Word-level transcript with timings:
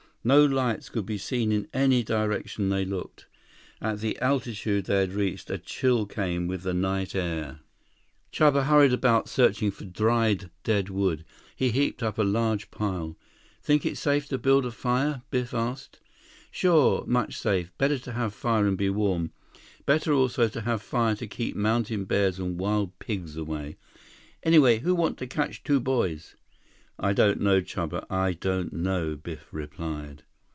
No 0.23 0.45
lights 0.45 0.89
could 0.89 1.07
be 1.07 1.17
seen 1.17 1.51
in 1.51 1.67
any 1.73 2.03
direction 2.03 2.69
they 2.69 2.85
looked. 2.85 3.25
At 3.81 4.01
the 4.01 4.19
altitude 4.19 4.85
they 4.85 4.99
had 4.99 5.13
reached, 5.13 5.49
a 5.49 5.57
chill 5.57 6.05
came 6.05 6.45
with 6.45 6.61
the 6.61 6.75
night 6.75 7.15
air. 7.15 7.61
Chuba 8.31 8.65
hurried 8.65 8.93
about 8.93 9.27
searching 9.27 9.71
for 9.71 9.83
dried, 9.83 10.51
dead 10.63 10.89
wood. 10.89 11.25
He 11.55 11.71
heaped 11.71 12.03
up 12.03 12.19
a 12.19 12.23
large 12.23 12.69
pile. 12.69 13.17
"Think 13.63 13.83
it's 13.83 13.99
safe 13.99 14.27
to 14.27 14.37
build 14.37 14.63
a 14.63 14.69
fire?" 14.69 15.23
Biff 15.31 15.55
asked. 15.55 15.99
"Sure. 16.51 17.03
Much 17.07 17.39
safe. 17.39 17.75
Better 17.79 17.97
to 17.97 18.11
have 18.11 18.31
fire 18.35 18.67
and 18.67 18.77
be 18.77 18.91
warm. 18.91 19.31
Better 19.87 20.13
also 20.13 20.47
to 20.49 20.61
have 20.61 20.83
fire 20.83 21.15
to 21.15 21.25
keep 21.25 21.55
mountain 21.55 22.05
bears 22.05 22.37
and 22.37 22.59
wild 22.59 22.99
pigs 22.99 23.35
away. 23.35 23.75
Anyway, 24.43 24.77
who 24.81 24.93
want 24.93 25.17
to 25.17 25.25
catch 25.25 25.63
two 25.63 25.79
boys?" 25.79 26.35
"I 27.03 27.13
don't 27.13 27.41
know, 27.41 27.61
Chuba. 27.61 28.05
I 28.11 28.33
don't 28.33 28.73
know," 28.73 29.15
Biff 29.15 29.47
replied. 29.51 30.21